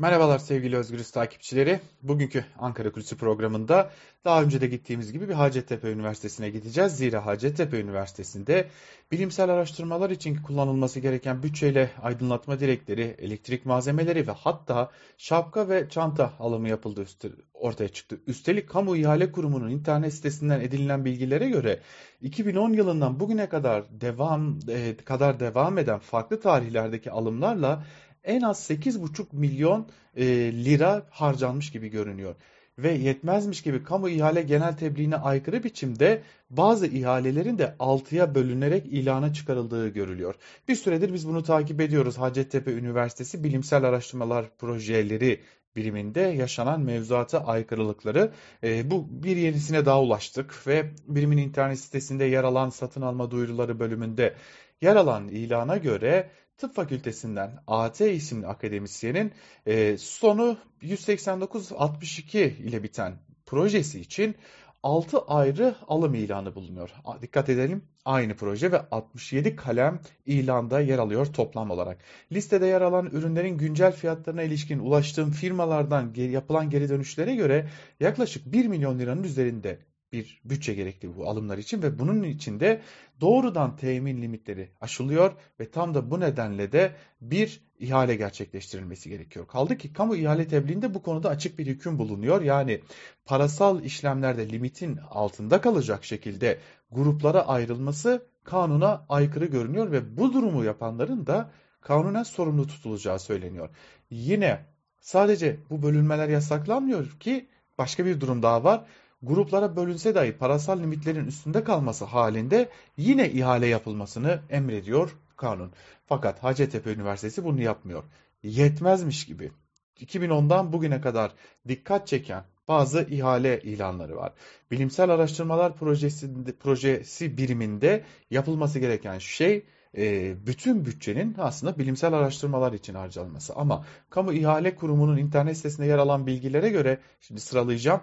Merhabalar 0.00 0.38
sevgili 0.38 0.76
Özgürüz 0.76 1.10
takipçileri. 1.10 1.80
Bugünkü 2.02 2.44
Ankara 2.58 2.92
Kulisi 2.92 3.16
programında 3.16 3.90
daha 4.24 4.42
önce 4.42 4.60
de 4.60 4.66
gittiğimiz 4.66 5.12
gibi 5.12 5.28
bir 5.28 5.34
Hacettepe 5.34 5.90
Üniversitesi'ne 5.92 6.50
gideceğiz. 6.50 6.92
Zira 6.92 7.26
Hacettepe 7.26 7.80
Üniversitesi'nde 7.80 8.68
bilimsel 9.12 9.50
araştırmalar 9.50 10.10
için 10.10 10.42
kullanılması 10.42 11.00
gereken 11.00 11.42
bütçeyle 11.42 11.90
aydınlatma 12.02 12.60
direkleri, 12.60 13.16
elektrik 13.18 13.66
malzemeleri 13.66 14.26
ve 14.26 14.32
hatta 14.32 14.90
şapka 15.18 15.68
ve 15.68 15.88
çanta 15.88 16.32
alımı 16.38 16.68
yapıldı 16.68 17.06
ortaya 17.54 17.88
çıktı. 17.88 18.20
Üstelik 18.26 18.68
Kamu 18.68 18.96
İhale 18.96 19.32
Kurumu'nun 19.32 19.70
internet 19.70 20.14
sitesinden 20.14 20.60
edinilen 20.60 21.04
bilgilere 21.04 21.48
göre 21.48 21.80
2010 22.20 22.72
yılından 22.72 23.20
bugüne 23.20 23.48
kadar 23.48 24.00
devam 24.00 24.58
e, 24.68 24.96
kadar 24.96 25.40
devam 25.40 25.78
eden 25.78 25.98
farklı 25.98 26.40
tarihlerdeki 26.40 27.10
alımlarla 27.10 27.84
en 28.24 28.40
az 28.40 28.70
8,5 28.70 29.26
milyon 29.32 29.86
e, 30.16 30.26
lira 30.64 31.06
harcanmış 31.10 31.70
gibi 31.70 31.88
görünüyor. 31.88 32.34
Ve 32.78 32.92
yetmezmiş 32.92 33.62
gibi 33.62 33.82
kamu 33.84 34.08
ihale 34.08 34.42
genel 34.42 34.76
tebliğine 34.76 35.16
aykırı 35.16 35.64
biçimde 35.64 36.22
bazı 36.50 36.86
ihalelerin 36.86 37.58
de 37.58 37.74
6'ya 37.78 38.34
bölünerek 38.34 38.86
ilana 38.86 39.32
çıkarıldığı 39.32 39.88
görülüyor. 39.88 40.34
Bir 40.68 40.74
süredir 40.74 41.14
biz 41.14 41.28
bunu 41.28 41.42
takip 41.42 41.80
ediyoruz. 41.80 42.18
Hacettepe 42.18 42.72
Üniversitesi 42.72 43.44
Bilimsel 43.44 43.84
Araştırmalar 43.84 44.56
Projeleri 44.58 45.40
biriminde 45.76 46.20
yaşanan 46.20 46.80
mevzuata 46.80 47.46
aykırılıkları. 47.46 48.32
E, 48.64 48.90
bu 48.90 49.06
bir 49.10 49.36
yenisine 49.36 49.86
daha 49.86 50.02
ulaştık 50.02 50.66
ve 50.66 50.90
birimin 51.08 51.38
internet 51.38 51.80
sitesinde 51.80 52.24
yer 52.24 52.44
alan 52.44 52.70
satın 52.70 53.02
alma 53.02 53.30
duyuruları 53.30 53.80
bölümünde 53.80 54.34
yer 54.80 54.96
alan 54.96 55.28
ilana 55.28 55.76
göre 55.76 56.30
Tıp 56.60 56.74
Fakültesinden 56.74 57.58
AT 57.66 58.00
isimli 58.00 58.46
akademisyenin 58.46 59.32
e, 59.66 59.98
sonu 59.98 60.56
189-62 60.82 62.38
ile 62.38 62.82
biten 62.82 63.18
projesi 63.46 64.00
için 64.00 64.34
6 64.82 65.18
ayrı 65.18 65.74
alım 65.88 66.14
ilanı 66.14 66.54
bulunuyor. 66.54 66.90
Dikkat 67.22 67.48
edelim 67.48 67.82
aynı 68.04 68.36
proje 68.36 68.72
ve 68.72 68.80
67 68.90 69.56
kalem 69.56 70.00
ilanda 70.26 70.80
yer 70.80 70.98
alıyor 70.98 71.26
toplam 71.26 71.70
olarak. 71.70 71.98
Listede 72.32 72.66
yer 72.66 72.80
alan 72.80 73.06
ürünlerin 73.06 73.58
güncel 73.58 73.92
fiyatlarına 73.92 74.42
ilişkin 74.42 74.78
ulaştığım 74.78 75.30
firmalardan 75.30 76.14
yapılan 76.14 76.70
geri 76.70 76.88
dönüşlere 76.88 77.34
göre 77.34 77.68
yaklaşık 78.00 78.52
1 78.52 78.66
milyon 78.66 78.98
liranın 78.98 79.22
üzerinde 79.22 79.78
bir 80.12 80.40
bütçe 80.44 80.74
gerekli 80.74 81.16
bu 81.16 81.28
alımlar 81.28 81.58
için 81.58 81.82
ve 81.82 81.98
bunun 81.98 82.22
için 82.22 82.60
de 82.60 82.80
doğrudan 83.20 83.76
temin 83.76 84.22
limitleri 84.22 84.68
aşılıyor 84.80 85.32
ve 85.60 85.70
tam 85.70 85.94
da 85.94 86.10
bu 86.10 86.20
nedenle 86.20 86.72
de 86.72 86.92
bir 87.20 87.60
ihale 87.78 88.14
gerçekleştirilmesi 88.14 89.08
gerekiyor. 89.08 89.46
Kaldı 89.46 89.78
ki 89.78 89.92
kamu 89.92 90.16
ihale 90.16 90.48
tebliğinde 90.48 90.94
bu 90.94 91.02
konuda 91.02 91.28
açık 91.28 91.58
bir 91.58 91.66
hüküm 91.66 91.98
bulunuyor. 91.98 92.42
Yani 92.42 92.80
parasal 93.24 93.84
işlemlerde 93.84 94.48
limitin 94.48 94.98
altında 95.10 95.60
kalacak 95.60 96.04
şekilde 96.04 96.58
gruplara 96.90 97.48
ayrılması 97.48 98.26
kanuna 98.44 99.06
aykırı 99.08 99.46
görünüyor 99.46 99.92
ve 99.92 100.16
bu 100.16 100.32
durumu 100.32 100.64
yapanların 100.64 101.26
da 101.26 101.50
kanunen 101.80 102.22
sorumlu 102.22 102.66
tutulacağı 102.66 103.18
söyleniyor. 103.18 103.68
Yine 104.10 104.66
sadece 105.00 105.56
bu 105.70 105.82
bölünmeler 105.82 106.28
yasaklanmıyor 106.28 107.10
ki 107.20 107.48
başka 107.78 108.06
bir 108.06 108.20
durum 108.20 108.42
daha 108.42 108.64
var 108.64 108.84
gruplara 109.22 109.76
bölünse 109.76 110.14
dahi 110.14 110.32
parasal 110.32 110.80
limitlerin 110.80 111.26
üstünde 111.26 111.64
kalması 111.64 112.04
halinde 112.04 112.68
yine 112.96 113.30
ihale 113.30 113.66
yapılmasını 113.66 114.40
emrediyor 114.50 115.16
kanun. 115.36 115.72
Fakat 116.06 116.42
Hacettepe 116.42 116.92
Üniversitesi 116.92 117.44
bunu 117.44 117.62
yapmıyor. 117.62 118.04
Yetmezmiş 118.42 119.26
gibi 119.26 119.52
2010'dan 120.00 120.72
bugüne 120.72 121.00
kadar 121.00 121.34
dikkat 121.68 122.06
çeken 122.06 122.44
bazı 122.68 123.06
ihale 123.10 123.60
ilanları 123.60 124.16
var. 124.16 124.32
Bilimsel 124.70 125.10
Araştırmalar 125.10 125.76
Projesi, 125.76 126.54
projesi 126.60 127.36
biriminde 127.36 128.04
yapılması 128.30 128.78
gereken 128.78 129.18
şey 129.18 129.64
e, 129.96 130.34
bütün 130.46 130.84
bütçenin 130.84 131.34
aslında 131.38 131.78
bilimsel 131.78 132.12
araştırmalar 132.12 132.72
için 132.72 132.94
harcanması. 132.94 133.54
Ama 133.54 133.86
Kamu 134.10 134.32
İhale 134.32 134.74
Kurumu'nun 134.74 135.16
internet 135.16 135.56
sitesinde 135.56 135.86
yer 135.86 135.98
alan 135.98 136.26
bilgilere 136.26 136.68
göre 136.68 136.98
şimdi 137.20 137.40
sıralayacağım 137.40 138.00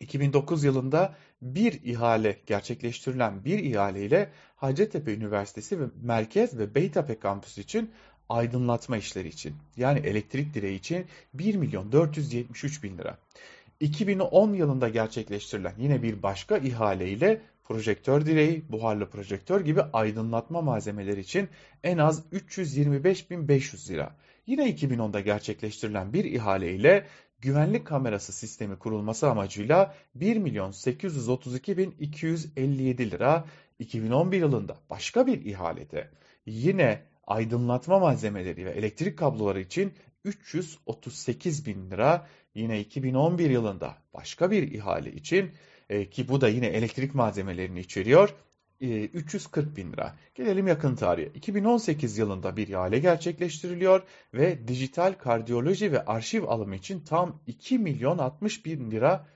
2009 0.00 0.64
yılında 0.64 1.14
bir 1.42 1.82
ihale 1.82 2.36
gerçekleştirilen 2.46 3.44
bir 3.44 3.58
ihale 3.58 4.04
ile 4.04 4.30
Hacettepe 4.56 5.14
Üniversitesi 5.14 5.80
ve 5.80 5.84
Merkez 6.02 6.58
ve 6.58 6.74
Beytepe 6.74 7.18
kampüsü 7.18 7.60
için 7.60 7.90
aydınlatma 8.28 8.96
işleri 8.96 9.28
için 9.28 9.54
yani 9.76 9.98
elektrik 9.98 10.54
direği 10.54 10.78
için 10.78 11.06
1 11.34 11.54
milyon 11.54 11.92
473 11.92 12.82
bin 12.82 12.98
lira. 12.98 13.18
2010 13.80 14.52
yılında 14.52 14.88
gerçekleştirilen 14.88 15.74
yine 15.78 16.02
bir 16.02 16.22
başka 16.22 16.58
ihale 16.58 17.08
ile 17.08 17.40
projektör 17.64 18.26
direği, 18.26 18.64
buharlı 18.68 19.10
projektör 19.10 19.60
gibi 19.60 19.82
aydınlatma 19.82 20.62
malzemeleri 20.62 21.20
için 21.20 21.48
en 21.84 21.98
az 21.98 22.22
325.500 22.32 23.92
lira. 23.92 24.14
Yine 24.46 24.70
2010'da 24.70 25.20
gerçekleştirilen 25.20 26.12
bir 26.12 26.24
ihale 26.24 26.74
ile 26.74 27.06
güvenlik 27.40 27.86
kamerası 27.86 28.32
sistemi 28.32 28.78
kurulması 28.78 29.30
amacıyla 29.30 29.94
1 30.14 30.36
milyon 30.36 30.70
832 30.70 31.78
bin 31.78 31.90
257 32.00 33.10
lira 33.10 33.44
2011 33.78 34.38
yılında 34.38 34.76
başka 34.90 35.26
bir 35.26 35.44
ihalede. 35.44 36.10
Yine 36.46 37.02
aydınlatma 37.26 37.98
malzemeleri 37.98 38.66
ve 38.66 38.70
elektrik 38.70 39.18
kabloları 39.18 39.60
için 39.60 39.92
338 40.24 41.66
bin 41.66 41.90
lira 41.90 42.26
yine 42.54 42.80
2011 42.80 43.50
yılında 43.50 43.94
başka 44.14 44.50
bir 44.50 44.72
ihale 44.72 45.12
için 45.12 45.50
e, 45.88 46.10
ki 46.10 46.28
bu 46.28 46.40
da 46.40 46.48
yine 46.48 46.66
elektrik 46.66 47.14
malzemelerini 47.14 47.80
içeriyor 47.80 48.34
340 48.80 49.76
bin 49.76 49.92
lira. 49.92 50.14
Gelelim 50.34 50.66
yakın 50.66 50.94
tarihe. 50.94 51.26
2018 51.26 52.18
yılında 52.18 52.56
bir 52.56 52.68
ihale 52.68 52.98
gerçekleştiriliyor 52.98 54.02
ve 54.34 54.68
dijital 54.68 55.12
kardiyoloji 55.12 55.92
ve 55.92 56.04
arşiv 56.04 56.44
alımı 56.44 56.76
için 56.76 57.00
tam 57.00 57.40
2 57.46 57.78
milyon 57.78 58.18
60 58.18 58.66
bin 58.66 58.90
lira 58.90 59.26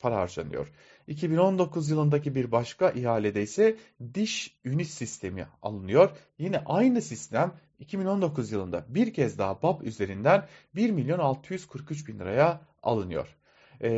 para 0.00 0.16
harcanıyor. 0.16 0.72
2019 1.06 1.90
yılındaki 1.90 2.34
bir 2.34 2.52
başka 2.52 2.90
ihalede 2.90 3.42
ise 3.42 3.76
diş 4.14 4.58
ünit 4.64 4.88
sistemi 4.88 5.46
alınıyor. 5.62 6.10
Yine 6.38 6.58
aynı 6.66 7.02
sistem 7.02 7.52
2019 7.78 8.52
yılında 8.52 8.84
bir 8.88 9.14
kez 9.14 9.38
daha 9.38 9.62
BAP 9.62 9.82
üzerinden 9.82 10.46
1 10.74 10.90
milyon 10.90 11.18
643 11.18 12.08
bin 12.08 12.18
liraya 12.18 12.60
alınıyor. 12.82 13.36
Ee, 13.82 13.90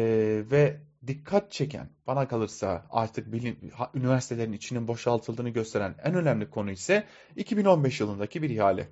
ve 0.51 0.81
dikkat 1.07 1.53
çeken, 1.53 1.89
bana 2.07 2.29
kalırsa 2.29 2.87
artık 2.91 3.33
bilim, 3.33 3.57
üniversitelerin 3.95 4.53
içinin 4.53 4.89
boşaltıldığını 4.89 5.49
gösteren 5.49 5.95
en 6.05 6.15
önemli 6.15 6.51
konu 6.51 6.71
ise 6.71 7.05
2015 7.37 8.01
yılındaki 8.01 8.43
bir 8.43 8.51
ihale. 8.51 8.89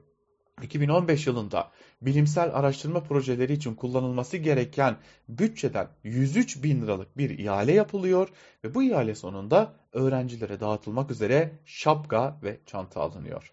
2015 0.63 1.27
yılında 1.27 1.71
bilimsel 2.03 2.55
araştırma 2.55 3.03
projeleri 3.03 3.53
için 3.53 3.75
kullanılması 3.75 4.37
gereken 4.37 4.97
bütçeden 5.29 5.89
103 6.05 6.63
bin 6.63 6.83
liralık 6.83 7.19
bir 7.19 7.39
ihale 7.39 7.73
yapılıyor 7.73 8.29
ve 8.65 8.75
bu 8.75 8.83
ihale 8.83 9.15
sonunda 9.15 9.75
öğrencilere 9.93 10.61
dağıtılmak 10.61 11.11
üzere 11.11 11.59
şapka 11.65 12.41
ve 12.43 12.59
çanta 12.67 13.01
alınıyor. 13.01 13.53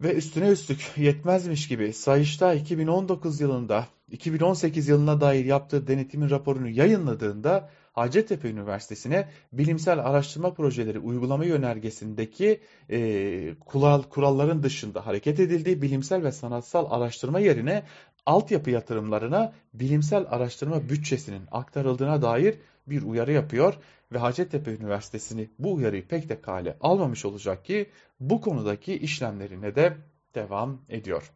Ve 0.00 0.14
üstüne 0.14 0.48
üstlük 0.48 0.92
yetmezmiş 0.96 1.68
gibi 1.68 1.92
Sayıştay 1.92 2.58
2019 2.58 3.40
yılında 3.40 3.86
2018 4.14 4.88
yılına 4.88 5.20
dair 5.20 5.44
yaptığı 5.44 5.86
denetimin 5.86 6.30
raporunu 6.30 6.68
yayınladığında 6.68 7.70
Hacettepe 7.92 8.48
Üniversitesi'ne 8.48 9.28
bilimsel 9.52 9.98
araştırma 9.98 10.54
projeleri 10.54 10.98
uygulama 10.98 11.44
yönergesindeki 11.44 12.60
e, 12.90 13.54
kural, 13.54 14.02
kuralların 14.02 14.62
dışında 14.62 15.06
hareket 15.06 15.40
edildiği 15.40 15.82
bilimsel 15.82 16.22
ve 16.22 16.32
sanatsal 16.32 16.86
araştırma 16.90 17.40
yerine 17.40 17.82
altyapı 18.26 18.70
yatırımlarına 18.70 19.52
bilimsel 19.74 20.26
araştırma 20.30 20.88
bütçesinin 20.88 21.42
aktarıldığına 21.50 22.22
dair 22.22 22.58
bir 22.86 23.02
uyarı 23.02 23.32
yapıyor 23.32 23.74
ve 24.12 24.18
Hacettepe 24.18 24.70
Üniversitesi'ni 24.74 25.50
bu 25.58 25.74
uyarıyı 25.74 26.08
pek 26.08 26.28
de 26.28 26.40
kale 26.40 26.76
almamış 26.80 27.24
olacak 27.24 27.64
ki 27.64 27.90
bu 28.20 28.40
konudaki 28.40 28.94
işlemlerine 28.94 29.74
de 29.74 29.96
devam 30.34 30.80
ediyor. 30.88 31.30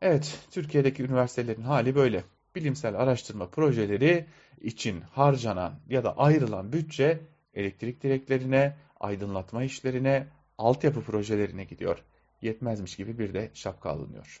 Evet, 0.00 0.38
Türkiye'deki 0.50 1.02
üniversitelerin 1.02 1.62
hali 1.62 1.94
böyle. 1.94 2.24
Bilimsel 2.54 2.94
araştırma 2.94 3.50
projeleri 3.50 4.26
için 4.60 5.00
harcanan 5.00 5.80
ya 5.88 6.04
da 6.04 6.18
ayrılan 6.18 6.72
bütçe 6.72 7.20
elektrik 7.54 8.02
direklerine, 8.02 8.76
aydınlatma 9.00 9.64
işlerine, 9.64 10.28
altyapı 10.58 11.02
projelerine 11.02 11.64
gidiyor. 11.64 12.04
Yetmezmiş 12.42 12.96
gibi 12.96 13.18
bir 13.18 13.34
de 13.34 13.50
şapka 13.54 13.90
alınıyor. 13.90 14.40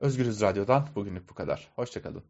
Özgürüz 0.00 0.40
Radyo'dan 0.40 0.88
bugünlük 0.94 1.30
bu 1.30 1.34
kadar. 1.34 1.68
Hoşçakalın. 1.76 2.24